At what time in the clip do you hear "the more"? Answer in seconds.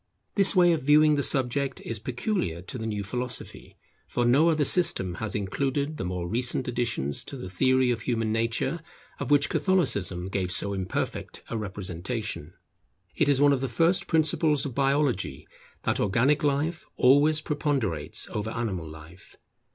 5.97-6.27